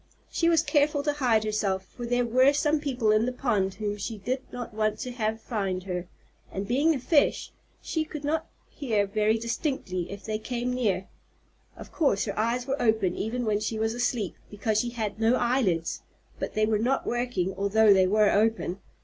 [0.31, 3.97] She was careful to hide herself, for there were some people in the pond whom
[3.97, 6.07] she did not want to have find her;
[6.51, 7.51] and, being a fish,
[7.83, 11.07] she could not hear very distinctly if they came near.
[11.77, 15.35] Of course her eyes were open even when she was asleep, because she had no
[15.35, 16.01] eyelids,
[16.39, 18.79] but they were not working although they were open.